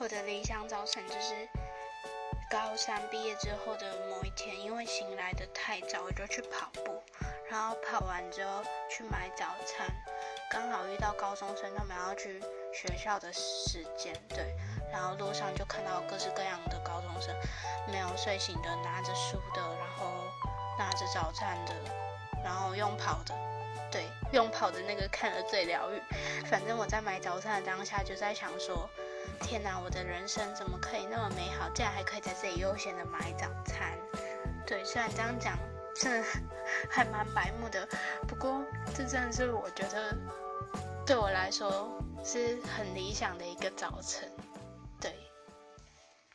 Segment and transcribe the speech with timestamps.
[0.00, 1.46] 我的理想早晨就是
[2.50, 7.02] 高三毕业之后的某一天，因为醒来的太早，我就去跑步，
[7.50, 9.86] 然后跑完之后去买早餐，
[10.50, 12.40] 刚好遇到高中生，他们要去
[12.72, 14.56] 学校的时间，对，
[14.90, 17.36] 然后路上就看到各式各样的高中生，
[17.92, 20.10] 没有睡醒的，拿着书的，然后
[20.78, 21.74] 拿着早餐的，
[22.42, 23.34] 然后用跑的。
[23.92, 26.00] 对，用跑的那个看了最疗愈。
[26.46, 28.88] 反正我在买早餐的当下就在想说，
[29.40, 33.98] 天哪，我的人生怎么可以那么美好，竟然还可以在这里悠闲的买早餐。
[34.66, 35.58] 对，虽然这样讲
[35.94, 36.26] 真的
[36.88, 37.88] 还蛮白目的，
[38.28, 38.62] 不过
[38.94, 40.16] 这真的是我觉得
[41.04, 41.90] 对我来说
[42.24, 44.30] 是很理想的一个早晨。